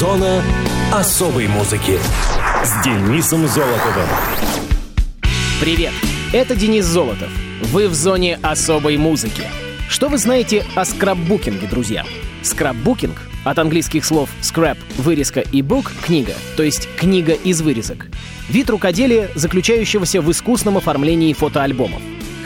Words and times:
Зона 0.00 0.42
особой 0.94 1.46
музыки 1.46 1.98
с 2.64 2.82
Денисом 2.82 3.46
Золотовым. 3.46 4.08
Привет, 5.60 5.92
это 6.32 6.56
Денис 6.56 6.86
Золотов. 6.86 7.28
Вы 7.64 7.86
в 7.86 7.92
зоне 7.92 8.38
особой 8.42 8.96
музыки. 8.96 9.42
Что 9.90 10.08
вы 10.08 10.16
знаете 10.16 10.64
о 10.74 10.86
скраббукинге, 10.86 11.66
друзья? 11.66 12.06
Скраббукинг 12.40 13.20
от 13.44 13.58
английских 13.58 14.06
слов 14.06 14.30
scrap— 14.40 14.78
вырезка 14.96 15.40
и 15.40 15.60
book— 15.60 15.92
книга, 16.02 16.32
то 16.56 16.62
есть 16.62 16.88
книга 16.96 17.34
из 17.34 17.60
вырезок. 17.60 18.06
Вид 18.48 18.70
рукоделия, 18.70 19.28
заключающегося 19.34 20.22
в 20.22 20.30
искусном 20.30 20.78
оформлении 20.78 21.34
фотоальбомов. 21.34 22.00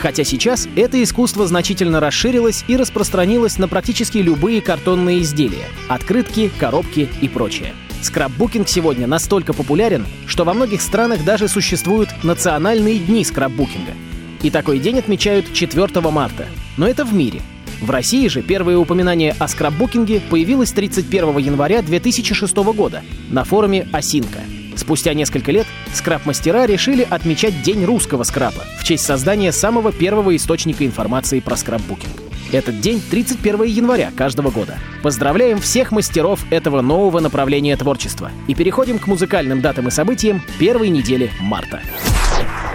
Хотя 0.05 0.23
сейчас 0.23 0.68
это 0.77 1.02
искусство 1.02 1.46
значительно 1.46 1.98
расширилось 1.98 2.62
и 2.68 2.77
распространилось 2.77 3.57
на 3.57 3.68
практически 3.68 4.18
любые 4.18 4.61
картонные 4.61 5.23
изделия— 5.23 5.64
открытки, 5.89 6.50
коробки 6.59 7.09
и 7.23 7.27
прочее. 7.27 7.73
Скраббукинг 8.03 8.68
сегодня 8.68 9.07
настолько 9.07 9.54
популярен, 9.54 10.04
что 10.27 10.44
во 10.44 10.53
многих 10.53 10.82
странах 10.82 11.25
даже 11.25 11.49
существуют 11.49 12.11
национальные 12.22 12.99
дни 12.99 13.25
скраббукинга— 13.25 13.93
и 14.43 14.50
такой 14.50 14.79
день 14.79 14.99
отмечают 14.99 15.50
4 15.54 15.89
марта. 16.11 16.44
Но 16.77 16.86
это 16.86 17.07
в 17.07 17.14
мире. 17.14 17.41
В 17.80 17.89
России 17.89 18.29
же 18.29 18.43
первое 18.43 18.77
упоминание 18.77 19.35
о 19.39 19.49
скраббукинге 19.49 20.21
появилось 20.21 20.72
31 20.72 21.39
января 21.39 21.80
2006 21.80 22.55
года 22.57 23.02
на 23.30 23.44
форуме 23.44 23.89
«Осинка». 23.91 24.41
Спустя 24.77 25.14
несколько 25.14 25.53
лет 25.53 25.67
скраб-мастера 25.93 26.67
решили 26.67 27.07
отмечать 27.09 27.63
День 27.63 27.85
русского 27.85 28.23
скрапа 28.25 28.64
в 28.79 28.85
честь 28.85 29.05
создания 29.05 29.53
самого 29.53 29.93
первого 29.93 30.35
источника 30.37 30.85
информации 30.85 31.41
про 31.41 31.57
скраббукинг. 31.57 32.12
Этот 32.53 32.81
день 32.81 33.03
31 33.11 33.64
января 33.64 34.12
каждого 34.17 34.50
года. 34.50 34.78
Поздравляем 35.03 35.59
всех 35.61 35.91
мастеров 35.91 36.41
этого 36.50 36.83
нового 36.83 37.20
направления 37.20 37.77
творчества 37.77 38.31
и 38.47 38.55
переходим 38.55 38.98
к 38.98 39.06
музыкальным 39.06 39.61
датам 39.61 39.89
и 39.89 39.91
событиям 39.91 40.41
первой 40.58 40.88
недели 40.88 41.31
марта. 41.41 41.81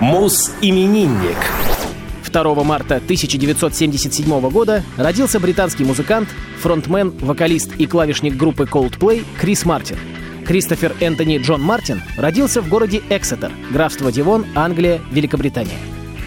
Мус-именинник. 0.02 1.38
2 2.30 2.64
марта 2.64 2.96
1977 2.98 4.50
года 4.50 4.84
родился 4.98 5.40
британский 5.40 5.84
музыкант, 5.84 6.30
фронтмен, 6.62 7.12
вокалист 7.20 7.72
и 7.78 7.86
клавишник 7.86 8.36
группы 8.36 8.64
Coldplay 8.64 9.24
Крис 9.40 9.66
Мартин. 9.66 9.98
Кристофер 10.50 10.96
Энтони 11.00 11.38
Джон 11.38 11.62
Мартин 11.62 12.02
родился 12.18 12.64
в 12.64 12.70
городе 12.70 13.04
Эксетер, 13.12 13.52
графство 13.70 14.12
Дивон, 14.12 14.48
Англия, 14.56 15.00
Великобритания. 15.12 15.78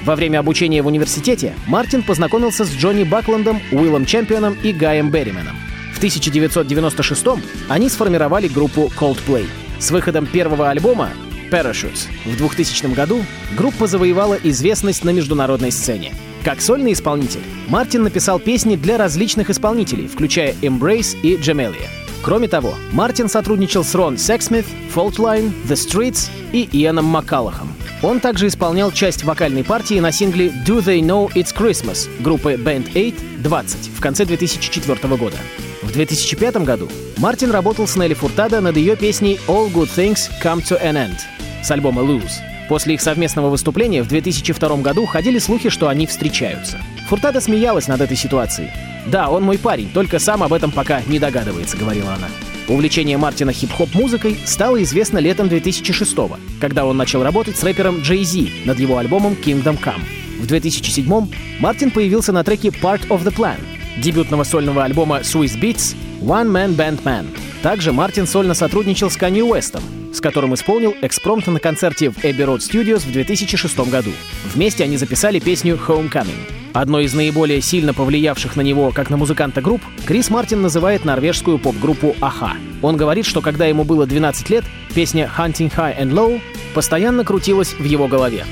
Во 0.05 0.15
время 0.15 0.39
обучения 0.39 0.81
в 0.81 0.87
университете 0.87 1.55
Мартин 1.67 2.05
познакомился 2.05 2.65
с 2.65 2.73
Джонни 2.73 3.03
Бакландом, 3.03 3.61
Уиллом 3.73 4.07
Чемпионом 4.07 4.57
и 4.63 4.73
Гаем 4.73 5.11
Беррименом. 5.11 5.57
В 5.93 5.97
1996 5.97 7.27
они 7.69 7.89
сформировали 7.89 8.47
группу 8.47 8.93
Coldplay. 8.97 9.49
С 9.81 9.91
выходом 9.91 10.27
первого 10.27 10.71
альбома 10.71 11.11
Parachutes. 11.51 12.07
В 12.25 12.37
2000 12.37 12.95
году 12.95 13.25
группа 13.59 13.89
завоевала 13.89 14.39
известность 14.41 15.03
на 15.03 15.11
международной 15.11 15.73
сцене. 15.73 16.15
Как 16.45 16.61
сольный 16.61 16.93
исполнитель, 16.93 17.43
Мартин 17.67 18.05
написал 18.05 18.39
песни 18.39 18.77
для 18.77 18.99
различных 18.99 19.51
исполнителей, 19.51 20.07
включая 20.07 20.53
Embrace 20.63 21.21
и 21.23 21.35
Jamelia. 21.35 22.02
Кроме 22.23 22.47
того, 22.47 22.75
Мартин 22.93 23.29
сотрудничал 23.29 23.83
с 23.83 23.95
Рон 23.95 24.17
Сексмит, 24.17 24.65
Faultline, 24.95 25.53
The 25.67 25.75
Streets 25.75 26.31
и 26.53 26.69
Ианом 26.73 27.07
Маккалахом. 27.07 27.73
Он 28.03 28.21
также 28.21 28.47
исполнял 28.49 28.91
часть 28.93 29.25
вокальной 29.25 29.65
партии 29.65 29.99
на 30.01 30.13
сингле 30.13 30.49
«Do 30.67 30.85
They 30.85 31.01
Know 31.01 31.33
It's 31.35 31.55
Christmas» 31.55 32.09
группы 32.21 32.55
Band 32.55 32.93
8 32.93 33.43
20 33.43 33.91
в 33.97 34.01
конце 34.01 34.25
2004 34.25 35.17
года. 35.17 35.37
В 35.83 35.93
2005 35.93 36.57
году 36.59 36.89
Мартин 37.19 37.51
работал 37.51 37.87
с 37.87 37.97
Нелли 37.97 38.15
Фуртадо 38.15 38.61
над 38.61 38.77
ее 38.77 38.97
песней 38.97 39.39
«All 39.49 39.73
Good 39.73 39.91
Things 39.97 40.31
Come 40.43 40.63
to 40.63 40.81
an 40.83 40.95
End», 40.95 41.19
с 41.63 41.71
альбома 41.71 42.03
«Lose». 42.03 42.52
После 42.73 42.95
их 42.95 43.03
совместного 43.03 43.51
выступления 43.51 44.03
в 44.03 44.09
2002 44.09 44.77
году 44.79 45.05
ходили 45.05 45.39
слухи, 45.39 45.69
что 45.69 45.89
они 45.89 46.07
встречаются. 46.07 46.81
Фуртада 47.07 47.43
смеялась 47.43 47.87
над 47.87 48.01
этой 48.01 48.17
ситуацией. 48.17 48.71
«Да, 49.05 49.29
он 49.29 49.43
мой 49.43 49.59
парень, 49.59 49.91
только 49.93 50.19
сам 50.19 50.43
об 50.43 50.55
этом 50.55 50.71
пока 50.71 51.03
не 51.07 51.19
догадывается»,— 51.19 51.77
говорила 51.79 52.15
она. 52.15 52.29
Увлечение 52.69 53.19
Мартина 53.19 53.53
хип-хоп-музыкой 53.53 54.39
стало 54.47 54.83
известно 54.85 55.19
летом 55.19 55.51
2006 55.51 56.17
когда 56.63 56.87
он 56.87 56.97
начал 56.97 57.23
работать 57.23 57.59
с 57.59 57.63
рэпером 57.63 57.97
Jay 57.97 58.25
Z 58.25 58.65
над 58.65 58.81
его 58.81 58.97
альбомом 58.97 59.35
Kingdom 59.35 59.79
Come. 59.79 60.01
В 60.41 60.47
2007 60.47 61.29
Мартин 61.61 61.91
появился 61.91 62.33
на 62.33 62.43
треке 62.43 62.69
Part 62.69 63.07
of 63.09 63.23
the 63.23 63.37
Plan 63.37 63.61
дебютного 63.99 64.45
сольного 64.45 64.85
альбома 64.85 65.19
Swiss 65.19 65.61
Beats 65.61 65.95
One 66.23 66.51
Man 66.51 66.75
Band 66.75 67.03
Man. 67.03 67.27
Также 67.63 67.93
Мартин 67.93 68.27
сольно 68.27 68.55
сотрудничал 68.55 69.09
с 69.09 69.17
Канье 69.17 69.45
Уэстом, 69.45 69.83
с 70.13 70.21
которым 70.21 70.53
исполнил 70.55 70.97
экспромт 71.01 71.47
на 71.47 71.61
концерте 71.61 72.11
в 72.11 72.19
Abbey 72.19 72.45
Road 72.45 72.59
Studios 72.59 73.07
в 73.07 73.13
2006 73.13 73.79
году. 73.89 74.11
Вместе 74.53 74.83
они 74.83 74.97
записали 74.97 75.39
песню 75.39 75.79
Homecoming. 75.87 76.73
Одной 76.73 77.05
из 77.05 77.15
наиболее 77.15 77.61
сильно 77.61 77.95
повлиявших 77.95 78.57
на 78.57 78.63
него, 78.63 78.91
как 78.91 79.11
на 79.11 79.17
музыканта 79.17 79.61
групп, 79.61 79.81
Крис 80.07 80.29
Мартин 80.29 80.61
называет 80.61 81.05
норвежскую 81.05 81.59
поп-группу 81.59 82.17
Аха. 82.21 82.55
Он 82.81 82.97
говорит, 82.97 83.27
что 83.27 83.41
когда 83.41 83.67
ему 83.67 83.85
было 83.85 84.07
12 84.07 84.51
лет, 84.51 84.65
песня 84.93 85.31
Hunting 85.39 85.73
High 85.73 86.01
and 86.01 86.11
Low 86.11 86.41
постоянно 86.75 87.25
крутилась 87.25 87.75
в 87.75 87.85
его 87.85 88.09
голове. 88.09 88.45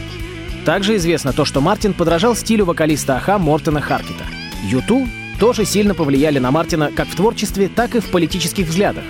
Также 0.65 0.97
известно 0.97 1.33
то, 1.33 1.45
что 1.45 1.61
Мартин 1.61 1.95
подражал 1.95 2.37
стилю 2.37 2.65
вокалиста 2.65 3.17
Аха 3.17 3.39
Мортона 3.39 3.81
Харкета. 3.81 4.25
Юту 4.69 5.09
тоже 5.41 5.65
сильно 5.65 5.95
повлияли 5.95 6.39
на 6.39 6.53
Мартина 6.53 6.93
как 6.95 7.09
в 7.09 7.17
творчестве, 7.17 7.69
так 7.69 7.97
и 7.97 8.01
в 8.01 8.11
политических 8.11 8.69
взглядах 8.69 9.05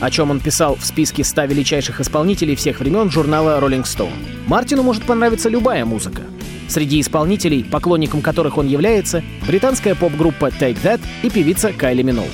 о 0.00 0.10
чем 0.10 0.30
он 0.30 0.40
писал 0.40 0.76
в 0.76 0.84
списке 0.84 1.24
100 1.24 1.44
величайших 1.44 2.00
исполнителей 2.00 2.54
всех 2.54 2.80
времен 2.80 3.10
журнала 3.10 3.58
Rolling 3.60 3.84
Stone. 3.84 4.12
Мартину 4.46 4.82
может 4.82 5.04
понравиться 5.04 5.48
любая 5.48 5.84
музыка. 5.84 6.22
Среди 6.68 7.00
исполнителей, 7.00 7.64
поклонником 7.64 8.20
которых 8.20 8.58
он 8.58 8.66
является, 8.66 9.22
британская 9.46 9.94
поп-группа 9.94 10.46
Take 10.46 10.82
That 10.82 11.00
и 11.22 11.30
певица 11.30 11.72
Кайли 11.72 12.02
Миноуг. 12.02 12.28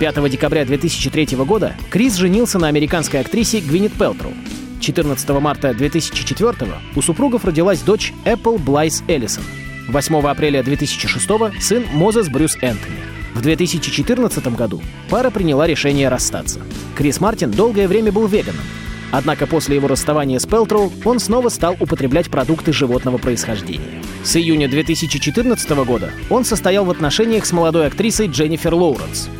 5 0.00 0.30
декабря 0.30 0.64
2003 0.64 1.36
года 1.38 1.74
Крис 1.90 2.16
женился 2.16 2.58
на 2.58 2.68
американской 2.68 3.20
актрисе 3.20 3.60
Гвинет 3.60 3.92
Пелтроу. 3.92 4.32
14 4.80 5.28
марта 5.40 5.74
2004 5.74 6.54
у 6.94 7.02
супругов 7.02 7.44
родилась 7.44 7.80
дочь 7.80 8.12
Apple 8.24 8.58
Блайс 8.58 9.02
Эллисон. 9.08 9.42
8 9.88 10.28
апреля 10.28 10.62
2006 10.62 11.28
сын 11.60 11.84
Мозес 11.94 12.28
Брюс 12.28 12.56
Энтони. 12.60 12.98
В 13.34 13.40
2014 13.40 14.48
году 14.48 14.82
пара 15.08 15.30
приняла 15.30 15.66
решение 15.66 16.08
расстаться. 16.10 16.60
Крис 16.94 17.20
Мартин 17.20 17.50
долгое 17.50 17.88
время 17.88 18.12
был 18.12 18.26
веганом. 18.26 18.64
Однако 19.10 19.46
после 19.46 19.76
его 19.76 19.88
расставания 19.88 20.38
с 20.38 20.44
Пелтроу 20.44 20.92
он 21.06 21.18
снова 21.18 21.48
стал 21.48 21.74
употреблять 21.80 22.30
продукты 22.30 22.74
животного 22.74 23.16
происхождения. 23.16 24.02
С 24.22 24.36
июня 24.36 24.68
2014 24.68 25.70
года 25.70 26.10
он 26.28 26.44
состоял 26.44 26.84
в 26.84 26.90
отношениях 26.90 27.46
с 27.46 27.52
молодой 27.52 27.86
актрисой 27.86 28.26
Дженнифер 28.26 28.74
Лоуренс. 28.74 29.30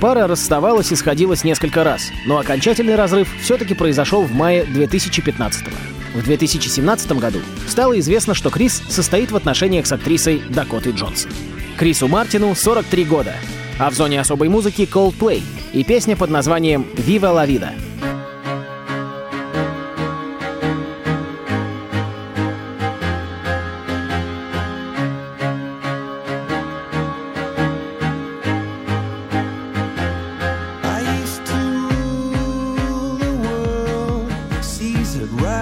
Пара 0.00 0.28
расставалась 0.28 0.92
и 0.92 0.96
сходилась 0.96 1.42
несколько 1.42 1.82
раз, 1.82 2.12
но 2.26 2.38
окончательный 2.38 2.94
разрыв 2.94 3.28
все-таки 3.40 3.74
произошел 3.74 4.22
в 4.22 4.32
мае 4.32 4.64
2015 4.64 5.64
года. 5.64 5.95
В 6.16 6.22
2017 6.22 7.12
году 7.12 7.40
стало 7.68 7.98
известно, 8.00 8.32
что 8.32 8.48
Крис 8.48 8.82
состоит 8.88 9.30
в 9.30 9.36
отношениях 9.36 9.86
с 9.86 9.92
актрисой 9.92 10.42
Дакотой 10.48 10.92
Джонсон. 10.92 11.30
Крису 11.76 12.08
Мартину 12.08 12.54
43 12.54 13.04
года, 13.04 13.34
а 13.78 13.90
в 13.90 13.94
зоне 13.94 14.22
особой 14.22 14.48
музыки 14.48 14.88
Coldplay 14.90 15.42
и 15.74 15.84
песня 15.84 16.16
под 16.16 16.30
названием 16.30 16.86
«Viva 16.96 17.34
la 17.34 17.46
Vida». 17.46 17.72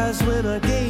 eyes 0.05 0.23
when 0.25 0.47
I 0.47 0.59
gaze. 0.59 0.84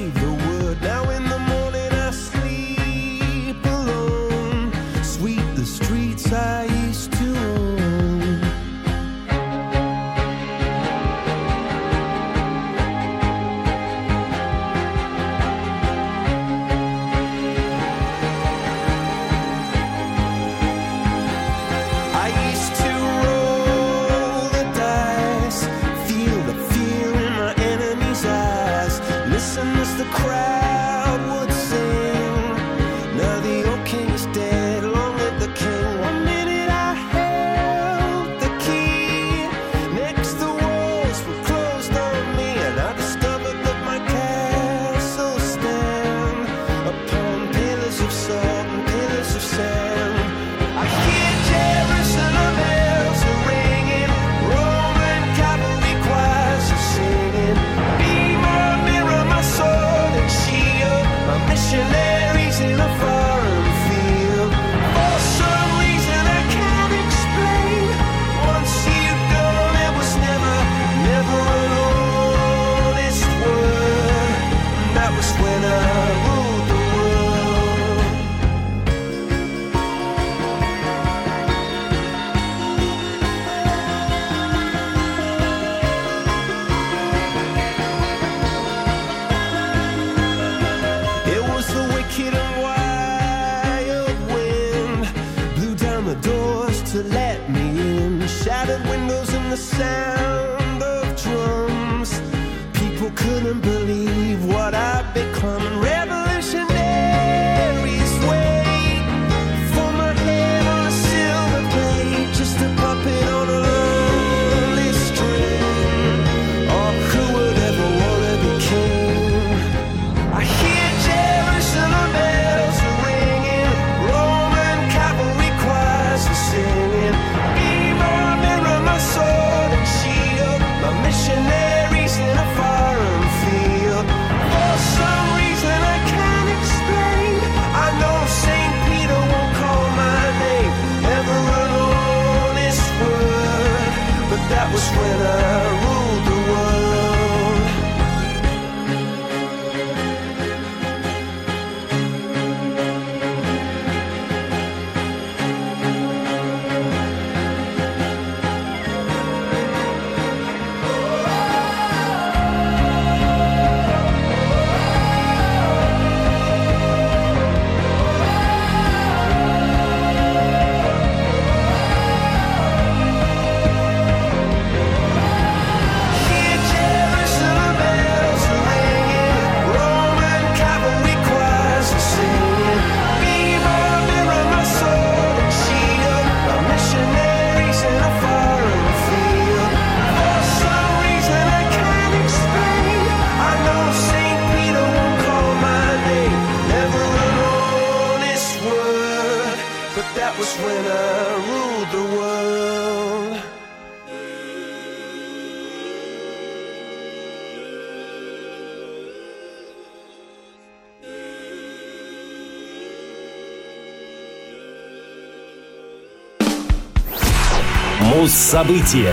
Муз-события. 218.55 219.13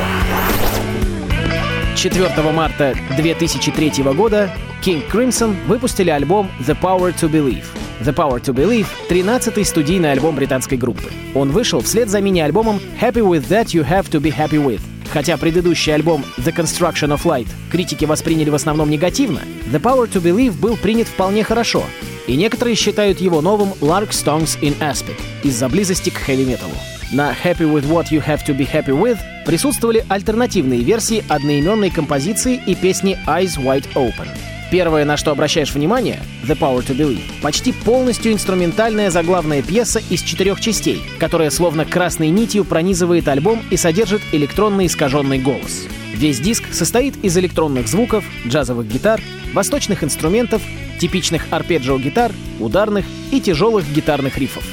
4 1.96 2.30
марта 2.54 2.94
2003 3.18 4.04
года 4.14 4.52
King 4.84 5.02
Crimson 5.10 5.56
выпустили 5.66 6.12
альбом 6.12 6.52
The 6.60 6.80
Power 6.80 7.12
to 7.16 7.28
Believe. 7.28 7.66
The 8.02 8.14
Power 8.14 8.40
to 8.40 8.54
Believe— 8.54 8.86
13-й 9.10 9.66
студийный 9.66 10.12
альбом 10.12 10.36
британской 10.36 10.78
группы. 10.78 11.12
Он 11.34 11.50
вышел 11.50 11.82
вслед 11.82 12.10
за 12.10 12.22
мини-альбомом 12.22 12.80
Happy 13.02 13.24
With 13.24 13.48
That 13.50 13.70
You 13.70 13.88
Have 13.90 14.12
To 14.12 14.22
Be 14.22 14.32
Happy 14.32 14.64
With. 14.64 14.82
Хотя 15.12 15.38
предыдущий 15.38 15.94
альбом 15.94 16.24
The 16.38 16.56
Construction 16.56 17.10
of 17.10 17.24
Light 17.24 17.48
критики 17.72 18.06
восприняли 18.06 18.52
в 18.52 18.56
основном 18.56 18.92
негативно, 18.92 19.42
The 19.72 19.82
Power 19.82 20.08
to 20.08 20.22
Believe 20.22 20.54
был 20.60 20.78
принят 20.78 21.08
вполне 21.08 21.44
хорошо, 21.44 21.84
и 22.28 22.36
некоторые 22.36 22.76
считают 22.76 23.20
его 23.20 23.42
новым 23.42 23.70
Lark 23.82 24.12
Songs 24.12 24.60
in 24.62 24.78
Aspic 24.80 25.20
из-за 25.44 25.68
близости 25.68 26.12
к 26.12 26.18
хэви-металу. 26.18 26.76
На 27.12 27.34
Happy 27.34 27.70
With 27.70 27.90
What 27.90 28.06
You 28.12 28.26
Have 28.26 28.46
To 28.48 28.56
Be 28.56 28.66
Happy 28.66 28.98
With 28.98 29.20
присутствовали 29.46 30.06
альтернативные 30.08 30.82
версии 30.82 31.24
одноименной 31.28 31.90
композиции 31.90 32.62
и 32.66 32.76
песни 32.76 33.18
Eyes 33.28 33.58
Wide 33.58 33.94
Open. 33.96 34.28
Первое, 34.72 35.04
на 35.04 35.18
что 35.18 35.32
обращаешь 35.32 35.74
внимание, 35.74 36.22
The 36.48 36.58
Power 36.58 36.80
to 36.80 36.96
Believe, 36.96 37.20
почти 37.42 37.74
полностью 37.74 38.32
инструментальная 38.32 39.10
заглавная 39.10 39.62
пьеса 39.62 40.02
из 40.10 40.22
четырех 40.22 40.62
частей, 40.62 41.02
которая 41.20 41.50
словно 41.50 41.84
красной 41.84 42.30
нитью 42.30 42.64
пронизывает 42.64 43.28
альбом 43.28 43.62
и 43.70 43.76
содержит 43.76 44.22
электронный 44.32 44.86
искаженный 44.86 45.40
голос. 45.40 45.88
Весь 46.14 46.40
диск 46.40 46.64
состоит 46.72 47.18
из 47.22 47.38
электронных 47.38 47.90
звуков, 47.90 48.24
джазовых 48.48 48.88
гитар, 48.88 49.20
восточных 49.54 50.06
инструментов, 50.06 50.62
типичных 51.00 51.48
арпеджио-гитар, 51.52 52.32
ударных 52.60 53.06
и 53.32 53.42
тяжелых 53.42 53.92
гитарных 53.92 54.38
рифов. 54.38 54.64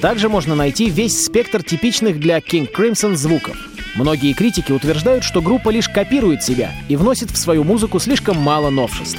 Также 0.00 0.30
можно 0.30 0.54
найти 0.54 0.88
весь 0.88 1.24
спектр 1.24 1.62
типичных 1.62 2.18
для 2.20 2.38
King 2.38 2.70
Crimson 2.72 3.16
звуков. 3.16 3.65
Многие 3.96 4.34
критики 4.34 4.72
утверждают, 4.72 5.24
что 5.24 5.40
группа 5.40 5.70
лишь 5.70 5.88
копирует 5.88 6.42
себя 6.42 6.72
и 6.88 6.96
вносит 6.96 7.30
в 7.30 7.36
свою 7.38 7.64
музыку 7.64 7.98
слишком 7.98 8.36
мало 8.36 8.68
новшеств. 8.68 9.18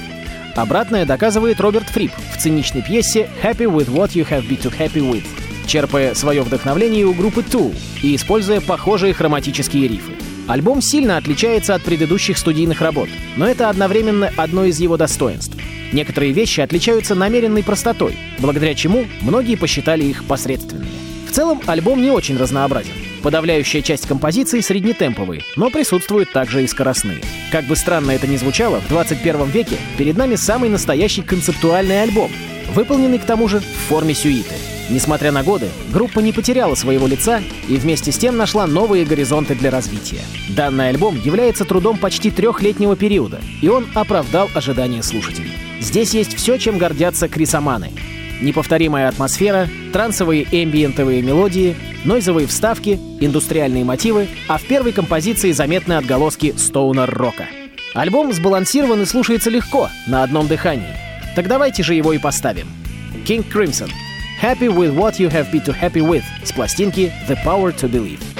Обратное 0.56 1.06
доказывает 1.06 1.60
Роберт 1.60 1.90
Фрип 1.90 2.12
в 2.34 2.42
циничной 2.42 2.84
пьесе 2.84 3.30
«Happy 3.44 3.66
with 3.66 3.90
what 3.90 4.12
you 4.14 4.28
have 4.28 4.48
been 4.48 4.62
to 4.62 4.76
happy 4.76 5.02
with», 5.02 5.26
черпая 5.66 6.14
свое 6.14 6.44
вдохновление 6.44 7.06
у 7.06 7.14
группы 7.14 7.42
Tool 7.42 7.76
и 8.04 8.16
используя 8.16 8.62
похожие 8.62 9.14
хроматические 9.14 9.88
рифы. 9.88 10.14
Альбом 10.48 10.82
сильно 10.82 11.18
отличается 11.18 11.76
от 11.76 11.84
предыдущих 11.84 12.38
студийных 12.38 12.82
работ, 12.82 13.10
но 13.36 13.48
это 13.48 13.70
одновременно 13.70 14.32
одно 14.38 14.66
из 14.66 14.80
его 14.80 14.96
достоинств. 14.96 15.58
Некоторые 15.92 16.32
вещи 16.34 16.62
отличаются 16.62 17.16
намеренной 17.16 17.64
простотой, 17.64 18.16
благодаря 18.40 18.76
чему 18.76 19.06
многие 19.22 19.56
посчитали 19.56 20.06
их 20.06 20.24
посредственными. 20.24 20.90
В 21.28 21.32
целом, 21.32 21.62
альбом 21.66 22.02
не 22.02 22.12
очень 22.12 22.38
разнообразен. 22.38 22.94
Подавляющая 23.28 23.82
часть 23.82 24.08
композиций 24.08 24.64
среднетемповые, 24.64 25.44
но 25.58 25.70
присутствуют 25.70 26.32
также 26.32 26.64
и 26.64 26.68
скоростные. 26.68 27.20
Как 27.52 27.66
бы 27.66 27.76
странно 27.76 28.12
это 28.12 28.26
ни 28.26 28.38
звучало, 28.38 28.80
в 28.80 28.88
21 28.88 29.50
веке 29.50 29.76
перед 29.98 30.16
нами 30.16 30.36
самый 30.36 30.70
настоящий 30.70 31.24
концептуальный 31.24 32.04
альбом, 32.04 32.32
выполненный 32.74 33.20
к 33.20 33.26
тому 33.26 33.50
же 33.50 33.60
в 33.60 33.90
форме 33.90 34.14
сюиты. 34.14 34.56
Несмотря 34.90 35.34
на 35.34 35.44
годы, 35.44 35.68
группа 35.92 36.20
не 36.20 36.32
потеряла 36.32 36.76
своего 36.76 37.06
лица 37.06 37.42
и 37.68 37.76
вместе 37.76 38.14
с 38.14 38.18
тем 38.18 38.38
нашла 38.38 38.66
новые 38.66 39.04
горизонты 39.04 39.56
для 39.56 39.72
развития. 39.72 40.22
Данный 40.48 40.88
альбом 40.88 41.20
является 41.22 41.66
трудом 41.66 41.98
почти 41.98 42.32
трехлетнего 42.32 42.96
периода, 42.96 43.42
и 43.62 43.68
он 43.68 43.88
оправдал 43.94 44.50
ожидания 44.56 45.04
слушателей. 45.04 45.52
Здесь 45.82 46.14
есть 46.14 46.34
все, 46.34 46.58
чем 46.58 46.78
гордятся 46.78 47.28
крисоманы. 47.28 47.92
Неповторимая 48.40 49.10
атмосфера, 49.10 49.68
трансовые 49.92 50.48
эмбиентовые 50.50 51.22
мелодии, 51.22 51.76
нойзовые 52.08 52.48
вставки, 52.48 53.00
индустриальные 53.20 53.84
мотивы, 53.84 54.28
а 54.48 54.58
в 54.58 54.64
первой 54.64 54.94
композиции 54.94 55.52
заметны 55.52 55.94
отголоски 55.94 56.56
стоунер-рока. 56.58 57.46
Альбом 57.94 58.34
сбалансирован 58.34 59.04
и 59.04 59.06
слушается 59.06 59.50
легко, 59.50 59.90
на 60.08 60.24
одном 60.24 60.48
дыхании. 60.48 60.96
Так 61.36 61.48
давайте 61.48 61.84
же 61.84 61.94
его 61.94 62.14
и 62.14 62.18
поставим. 62.18 62.68
King 63.26 63.46
Crimson. 63.48 63.92
Happy 64.42 64.68
with 64.68 64.96
what 64.96 65.20
you 65.20 65.30
have 65.30 65.52
been 65.52 65.64
to 65.66 65.74
happy 65.74 66.02
with 66.02 66.24
с 66.44 66.52
пластинки 66.52 67.12
The 67.28 67.38
Power 67.44 67.76
to 67.76 67.90
Believe. 67.92 68.37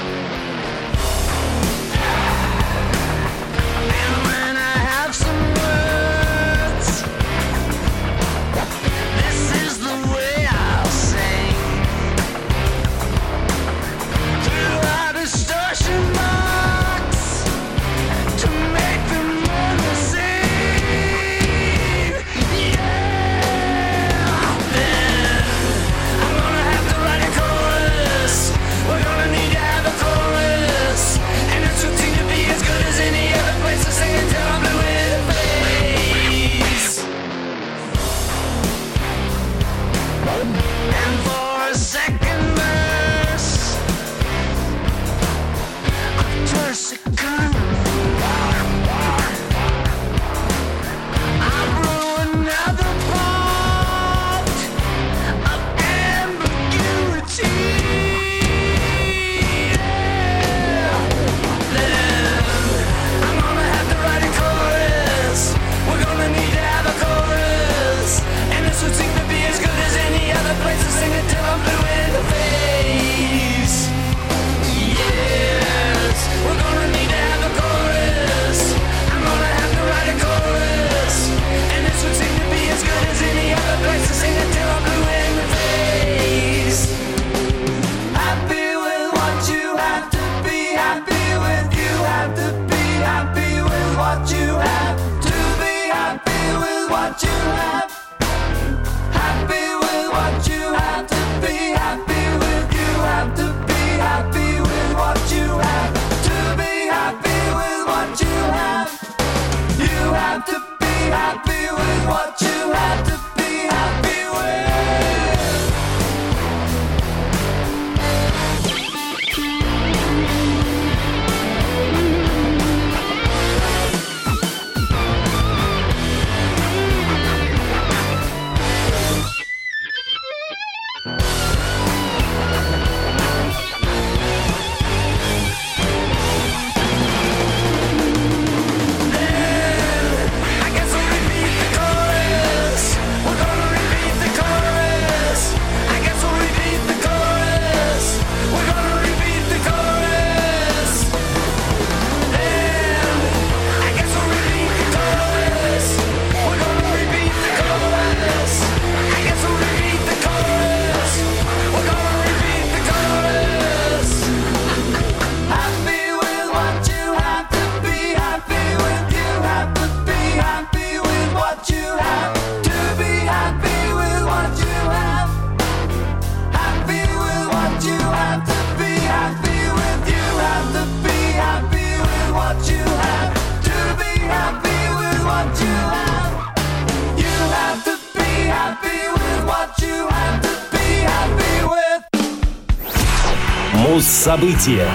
Муз-события. 194.28 194.86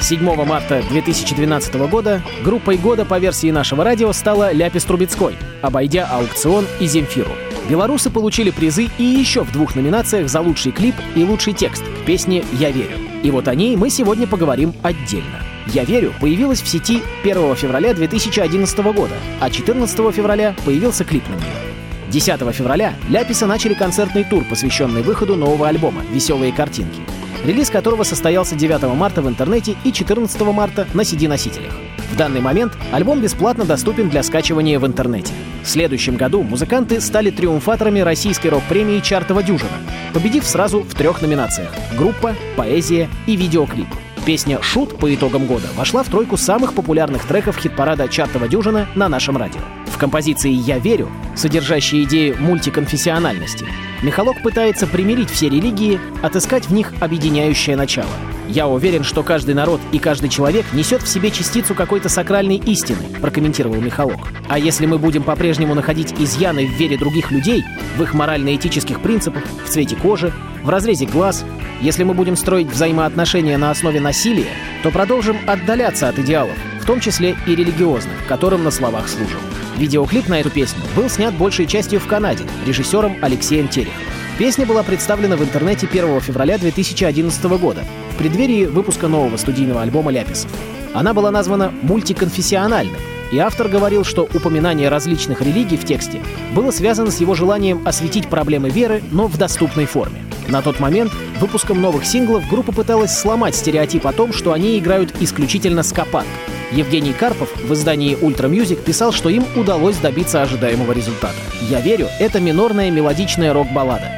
7 0.00 0.44
марта 0.44 0.80
2012 0.88 1.74
года 1.90 2.22
группой 2.44 2.76
года 2.76 3.04
по 3.04 3.18
версии 3.18 3.50
нашего 3.50 3.82
радио 3.82 4.12
стала 4.12 4.52
Ляпис 4.52 4.84
Трубецкой, 4.84 5.36
обойдя 5.60 6.06
аукцион 6.06 6.66
и 6.78 6.86
Земфиру. 6.86 7.32
Белорусы 7.68 8.10
получили 8.10 8.50
призы 8.50 8.88
и 8.96 9.02
еще 9.02 9.42
в 9.42 9.52
двух 9.52 9.74
номинациях 9.74 10.28
за 10.28 10.40
лучший 10.40 10.70
клип 10.70 10.94
и 11.16 11.24
лучший 11.24 11.52
текст 11.52 11.82
к 11.82 12.06
песне 12.06 12.44
«Я 12.52 12.70
верю». 12.70 12.96
И 13.24 13.30
вот 13.32 13.48
о 13.48 13.56
ней 13.56 13.76
мы 13.76 13.90
сегодня 13.90 14.28
поговорим 14.28 14.72
отдельно. 14.84 15.42
«Я 15.66 15.82
верю» 15.82 16.14
появилась 16.20 16.62
в 16.62 16.68
сети 16.68 17.02
1 17.24 17.56
февраля 17.56 17.92
2011 17.92 18.78
года, 18.78 19.14
а 19.40 19.50
14 19.50 20.14
февраля 20.14 20.54
появился 20.64 21.04
клип 21.04 21.28
на 21.28 21.34
нее. 21.34 21.67
10 22.10 22.40
февраля 22.54 22.94
Ляписа 23.10 23.46
начали 23.46 23.74
концертный 23.74 24.24
тур, 24.24 24.44
посвященный 24.44 25.02
выходу 25.02 25.36
нового 25.36 25.68
альбома 25.68 26.02
«Веселые 26.10 26.52
картинки», 26.52 27.00
релиз 27.44 27.70
которого 27.70 28.02
состоялся 28.02 28.56
9 28.56 28.82
марта 28.94 29.20
в 29.20 29.28
интернете 29.28 29.76
и 29.84 29.92
14 29.92 30.40
марта 30.42 30.86
на 30.94 31.02
CD-носителях. 31.02 31.74
В 32.10 32.16
данный 32.16 32.40
момент 32.40 32.72
альбом 32.92 33.20
бесплатно 33.20 33.64
доступен 33.64 34.08
для 34.08 34.22
скачивания 34.22 34.78
в 34.78 34.86
интернете. 34.86 35.32
В 35.62 35.68
следующем 35.68 36.16
году 36.16 36.42
музыканты 36.42 37.00
стали 37.00 37.30
триумфаторами 37.30 38.00
российской 38.00 38.48
рок-премии 38.48 39.00
«Чартова 39.00 39.42
дюжина», 39.42 39.78
победив 40.14 40.46
сразу 40.46 40.80
в 40.80 40.94
трех 40.94 41.20
номинациях— 41.20 41.70
группа, 41.98 42.34
поэзия 42.56 43.10
и 43.26 43.36
видеоклип. 43.36 43.88
Песня 44.24 44.60
«Шут» 44.62 44.98
по 44.98 45.14
итогам 45.14 45.46
года 45.46 45.68
вошла 45.76 46.02
в 46.02 46.08
тройку 46.08 46.36
самых 46.36 46.74
популярных 46.74 47.26
треков 47.26 47.58
хит-парада 47.58 48.08
«Чартова 48.08 48.48
дюжина» 48.48 48.88
на 48.94 49.08
нашем 49.08 49.36
радио. 49.36 49.60
В 49.98 50.00
композиции 50.00 50.52
«Я 50.52 50.78
верю», 50.78 51.10
содержащей 51.34 52.04
идеи 52.04 52.32
мультиконфессиональности, 52.38 53.66
Михалок 54.00 54.40
пытается 54.44 54.86
примирить 54.86 55.28
все 55.28 55.48
религии, 55.48 55.98
отыскать 56.22 56.66
в 56.66 56.72
них 56.72 56.92
объединяющее 57.00 57.74
начало. 57.74 58.12
«Я 58.46 58.68
уверен, 58.68 59.02
что 59.02 59.24
каждый 59.24 59.56
народ 59.56 59.80
и 59.90 59.98
каждый 59.98 60.28
человек 60.28 60.66
несет 60.72 61.02
в 61.02 61.08
себе 61.08 61.32
частицу 61.32 61.74
какой-то 61.74 62.08
сакральной 62.08 62.58
истины», 62.58 63.00
прокомментировал 63.20 63.80
Михалок. 63.80 64.28
«А 64.48 64.56
если 64.56 64.86
мы 64.86 64.98
будем 64.98 65.24
по-прежнему 65.24 65.74
находить 65.74 66.14
изъяны 66.16 66.68
в 66.68 66.78
вере 66.78 66.96
других 66.96 67.32
людей, 67.32 67.64
в 67.96 68.02
их 68.04 68.14
морально-этических 68.14 69.00
принципах, 69.00 69.42
в 69.66 69.68
цвете 69.68 69.96
кожи, 69.96 70.32
в 70.62 70.68
разрезе 70.68 71.06
глаз, 71.06 71.44
если 71.80 72.04
мы 72.04 72.14
будем 72.14 72.36
строить 72.36 72.68
взаимоотношения 72.68 73.58
на 73.58 73.72
основе 73.72 73.98
насилия, 73.98 74.52
то 74.84 74.92
продолжим 74.92 75.38
отдаляться 75.48 76.08
от 76.08 76.20
идеалов, 76.20 76.56
том 76.88 77.00
числе 77.00 77.36
и 77.46 77.54
религиозных, 77.54 78.16
которым 78.26 78.64
на 78.64 78.70
словах 78.70 79.10
служим. 79.10 79.40
Видеоклип 79.76 80.26
на 80.26 80.40
эту 80.40 80.48
песню 80.48 80.80
был 80.96 81.10
снят 81.10 81.34
большей 81.34 81.66
частью 81.66 82.00
в 82.00 82.06
Канаде 82.06 82.44
режиссером 82.66 83.18
Алексеем 83.20 83.68
Тереховым. 83.68 84.06
Песня 84.38 84.64
была 84.64 84.82
представлена 84.82 85.36
в 85.36 85.42
интернете 85.42 85.86
1 85.86 86.18
февраля 86.22 86.56
2011 86.56 87.44
года, 87.60 87.84
в 88.14 88.16
преддверии 88.16 88.64
выпуска 88.64 89.06
нового 89.06 89.36
студийного 89.36 89.82
альбома 89.82 90.10
«Ляписов». 90.10 90.50
Она 90.94 91.12
была 91.12 91.30
названа 91.30 91.74
«мультиконфессиональной», 91.82 92.98
и 93.32 93.38
автор 93.38 93.68
говорил, 93.68 94.02
что 94.02 94.22
упоминание 94.22 94.88
различных 94.88 95.42
религий 95.42 95.76
в 95.76 95.84
тексте 95.84 96.22
было 96.54 96.70
связано 96.70 97.10
с 97.10 97.20
его 97.20 97.34
желанием 97.34 97.86
осветить 97.86 98.28
проблемы 98.28 98.70
веры, 98.70 99.02
но 99.10 99.26
в 99.26 99.36
доступной 99.36 99.84
форме. 99.84 100.24
На 100.48 100.62
тот 100.62 100.80
момент 100.80 101.12
выпуском 101.38 101.82
новых 101.82 102.06
синглов 102.06 102.48
группа 102.48 102.72
пыталась 102.72 103.14
сломать 103.14 103.54
стереотип 103.54 104.06
о 104.06 104.14
том, 104.14 104.32
что 104.32 104.54
они 104.54 104.78
играют 104.78 105.14
исключительно 105.20 105.82
скопанк. 105.82 106.26
Евгений 106.72 107.14
Карпов 107.14 107.48
в 107.56 107.72
издании 107.72 108.16
Ultra 108.18 108.50
Music 108.50 108.82
писал, 108.82 109.12
что 109.12 109.30
им 109.30 109.44
удалось 109.56 109.96
добиться 109.96 110.42
ожидаемого 110.42 110.92
результата. 110.92 111.36
«Я 111.62 111.80
верю»— 111.80 112.08
это 112.20 112.40
минорная 112.40 112.90
мелодичная 112.90 113.52
рок-баллада. 113.54 114.10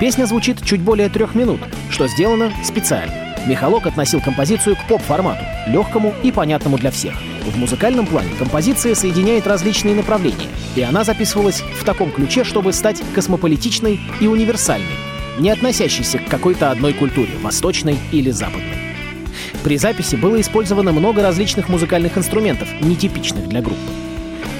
Песня 0.00 0.26
звучит 0.26 0.64
чуть 0.64 0.80
более 0.80 1.08
трех 1.08 1.34
минут, 1.34 1.60
что 1.90 2.06
сделано 2.06 2.52
специально. 2.62 3.12
Михалок 3.46 3.86
относил 3.86 4.20
композицию 4.20 4.76
к 4.76 4.86
поп-формату, 4.88 5.44
легкому 5.68 6.14
и 6.22 6.30
понятному 6.30 6.78
для 6.78 6.90
всех. 6.90 7.14
В 7.44 7.56
музыкальном 7.56 8.06
плане 8.06 8.30
композиция 8.38 8.94
соединяет 8.94 9.46
различные 9.46 9.94
направления, 9.94 10.48
и 10.74 10.82
она 10.82 11.04
записывалась 11.04 11.60
в 11.60 11.84
таком 11.84 12.10
ключе, 12.10 12.44
чтобы 12.44 12.72
стать 12.72 13.02
космополитичной 13.14 14.00
и 14.20 14.26
универсальной, 14.26 14.86
не 15.38 15.50
относящейся 15.50 16.18
к 16.18 16.28
какой-то 16.28 16.70
одной 16.70 16.92
культуре, 16.92 17.30
восточной 17.42 17.98
или 18.12 18.30
западной. 18.30 18.85
При 19.66 19.78
записи 19.78 20.14
было 20.14 20.40
использовано 20.40 20.92
много 20.92 21.22
различных 21.22 21.68
музыкальных 21.68 22.16
инструментов, 22.16 22.68
нетипичных 22.80 23.48
для 23.48 23.60
группы. 23.60 23.80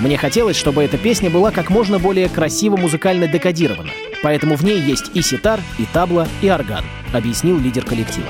Мне 0.01 0.19
хотелось, 0.19 0.57
чтобы 0.57 0.83
эта 0.83 0.99
песня 0.99 1.31
была 1.31 1.53
как 1.53 1.71
можно 1.71 2.01
более 2.01 2.29
красиво 2.29 2.77
музыкально 2.77 3.29
декодирована, 3.29 3.91
поэтому 4.25 4.57
в 4.57 4.65
ней 4.65 4.81
есть 4.81 5.13
и 5.15 5.23
ситар, 5.23 5.61
и 5.79 5.85
табла, 5.93 6.27
и 6.43 6.51
орган, 6.51 6.85
объяснил 7.13 7.57
лидер 7.61 7.85
коллектива. 7.85 8.27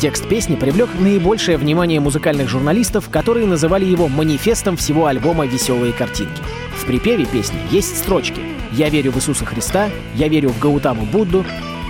Текст 0.00 0.26
песни 0.26 0.56
привлек 0.56 0.88
наибольшее 0.98 1.58
внимание 1.58 2.00
музыкальных 2.00 2.48
журналистов, 2.48 3.10
которые 3.10 3.46
называли 3.46 3.84
его 3.84 4.08
манифестом 4.08 4.78
всего 4.78 5.04
альбома 5.04 5.44
«Веселые 5.44 5.92
картинки». 5.92 6.40
В 6.78 6.86
припеве 6.86 7.26
песни 7.26 7.58
есть 7.70 7.98
строчки 7.98 8.40
«Я 8.72 8.88
верю 8.88 9.12
в 9.12 9.18
Иисуса 9.18 9.44
Христа», 9.44 9.90
«Я 10.14 10.28
верю 10.28 10.48
в 10.48 10.58
Гаутаму 10.58 11.04
Будду», 11.04 11.44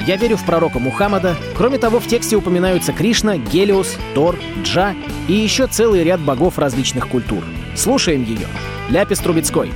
«Я 0.06 0.16
верю 0.16 0.36
в 0.36 0.44
пророка 0.44 0.78
Мухаммада». 0.78 1.36
Кроме 1.56 1.78
того, 1.78 2.00
в 2.00 2.06
тексте 2.06 2.36
упоминаются 2.36 2.92
Кришна, 2.92 3.36
Гелиос, 3.36 3.96
Тор, 4.14 4.38
Джа 4.62 4.94
и 5.28 5.32
еще 5.32 5.66
целый 5.66 6.04
ряд 6.04 6.20
богов 6.20 6.58
различных 6.58 7.08
культур. 7.08 7.44
Слушаем 7.76 8.24
ее. 8.24 8.46
Ляпис 8.90 9.18
Трубецкой. 9.18 9.72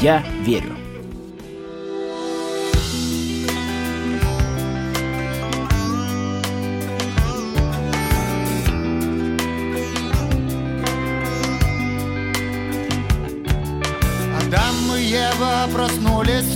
«Я 0.00 0.22
верю». 0.44 0.79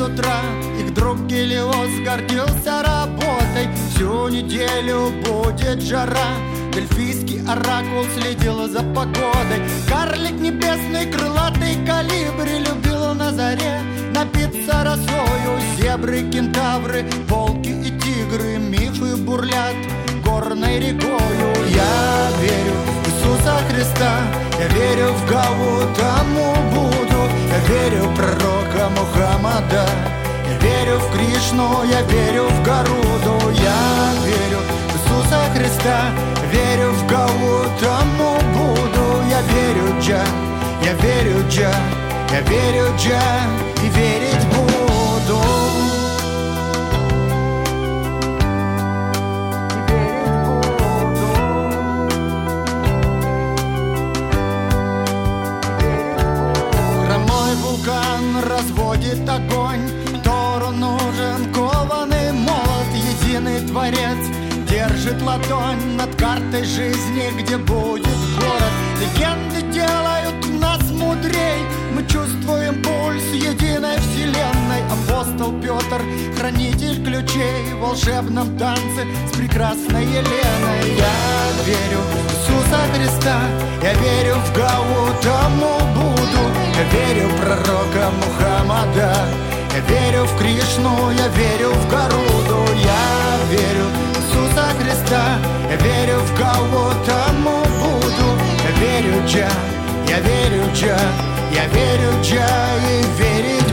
Утра 0.04 0.40
Их 0.78 0.92
друг 0.94 1.26
Гелиос 1.26 2.00
гордился 2.04 2.82
работой. 2.82 3.68
Всю 3.90 4.28
неделю 4.28 5.12
будет 5.24 5.80
жара. 5.82 6.34
Дельфийский 6.72 7.40
оракул 7.48 8.04
следил 8.16 8.68
за 8.68 8.80
погодой. 8.80 9.60
Карлик 9.88 10.38
небесный, 10.40 11.06
крылатый 11.10 11.76
калибри 11.86 12.58
Любил 12.58 13.14
на 13.14 13.32
заре 13.32 13.80
напиться 14.12 14.84
росою. 14.84 15.60
Зебры, 15.78 16.22
кентавры, 16.30 17.04
волки 17.28 17.70
и 17.70 17.90
тигры 18.00 18.58
Мифы 18.58 19.16
бурлят 19.16 19.76
горной 20.24 20.80
рекою. 20.80 21.48
Я 21.68 22.30
верю 22.40 22.74
в 22.84 23.06
Иисуса 23.08 23.56
Христа 23.68 24.20
Я 24.58 24.68
верю 24.68 25.12
в 25.12 25.30
Гаутаму 25.30 26.54
Буду 26.72 27.13
Я 27.54 27.60
верю 27.68 28.08
в 28.08 28.16
пророка 28.16 28.88
Мухаммада. 28.88 29.86
Я 30.50 30.58
верю 30.58 30.98
в 30.98 31.12
Кришну, 31.12 31.84
я 31.84 32.02
верю 32.02 32.48
в 32.48 32.62
Гаруду. 32.64 33.50
Я 33.52 34.10
верю 34.26 34.58
в 34.58 34.96
Иисуса 34.96 35.40
Христа. 35.54 36.10
Верю 36.50 36.90
в 36.90 37.06
Гаутаму 37.06 38.38
Буду 38.54 39.22
Я 39.30 39.40
верю 39.42 40.00
Джа, 40.00 40.24
я 40.82 40.94
верю 40.94 41.48
Джа. 41.48 41.72
Я 42.32 42.40
верю 42.40 42.92
Джа. 42.98 43.22
И 43.84 43.88
верить 43.88 44.44
буду 44.48 45.63
разводит 59.14 59.28
огонь 59.28 59.88
Тору 60.22 60.70
нужен 60.70 61.52
кованый 61.52 62.32
молот 62.32 62.88
Единый 63.22 63.60
творец 63.66 64.18
держит 64.68 65.20
ладонь 65.22 65.96
Над 65.96 66.14
картой 66.16 66.64
жизни, 66.64 67.30
где 67.40 67.56
будет 67.56 68.18
город. 68.38 68.72
Легенды 69.00 69.72
делают 69.72 70.60
нас 70.60 70.82
мудрей 70.90 71.62
Мы 71.94 72.02
чувствуем 72.02 72.82
пульс 72.82 73.24
единой 73.32 73.98
вселенной. 73.98 74.82
Апостол 74.90 75.52
Петр, 75.60 76.02
В 76.36 76.40
волшебном 77.84 78.58
танце 78.58 79.06
с 79.30 79.36
прекрасной 79.36 80.04
Еленой. 80.04 80.96
Я 80.96 81.44
верю 81.66 82.00
в 82.00 82.14
Иисуса 82.24 82.80
Христа 82.94 83.36
Я 83.82 83.92
верю 83.94 84.36
в 84.36 84.52
Гаутаму 84.56 85.74
Буду 85.94 86.42
Я 86.78 86.84
верю 86.94 87.28
в 87.28 87.40
пророка 87.40 88.10
Мухаммада 88.20 89.14
Я 89.74 89.80
верю 89.88 90.24
в 90.24 90.38
Кришну, 90.38 91.10
я 91.10 91.28
верю 91.28 91.72
в 91.72 91.90
Гаруду. 91.90 92.60
Я 92.82 93.04
верю 93.50 93.86
в 93.92 93.96
Иисуса 94.10 94.66
Христа 94.80 95.22
Я 95.70 95.76
верю 95.76 96.20
в 96.20 96.38
Гаутаму 96.38 97.56
Буду 97.80 98.28
Я 98.64 98.70
верю 98.80 99.26
Джа, 99.26 99.50
я 100.08 100.20
верю 100.20 100.64
Джа 100.74 100.98
Я 101.52 101.66
верю 101.66 102.10
Джа 102.22 102.48
и 102.88 103.22
верить 103.22 103.63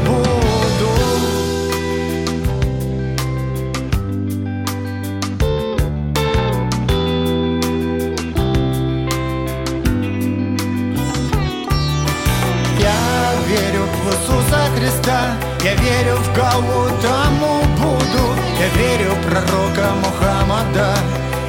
кого 16.51 16.89
тому 17.01 17.63
буду 17.77 18.35
Я 18.59 18.67
верю 18.77 19.11
в 19.11 19.21
пророка 19.25 19.91
Мухаммада. 20.03 20.95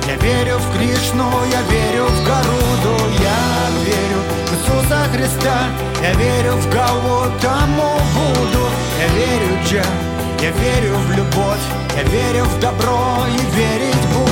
Я 0.09 0.17
верю 0.17 0.59
в 0.59 0.77
Кришну, 0.77 1.31
я 1.51 1.62
верю 1.71 2.07
в 2.07 2.27
Гаруду. 2.27 2.97
Я 3.21 3.38
верю 3.85 4.21
в 4.47 4.53
Иисуса 4.55 5.07
Христа. 5.12 5.69
Я 6.03 6.12
верю 6.15 6.57
в 6.57 6.71
кого 6.71 7.27
тому 7.41 7.93
буду 8.15 8.65
Я 8.99 9.09
верю 9.15 9.57
в 9.57 9.69
Джа, 9.69 9.85
я 10.43 10.51
верю 10.51 10.97
в 10.97 11.11
любовь. 11.11 11.65
Я 11.97 12.03
верю 12.05 12.45
в 12.45 12.61
добро 12.61 13.27
и 13.29 13.57
верить 13.57 14.07
буду 14.12 14.32